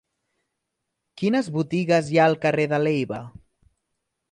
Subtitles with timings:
[1.23, 3.23] Quines botigues hi ha al carrer de Leiva?